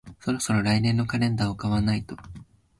[0.19, 2.17] そろそろ来年のカレンダーを買わないと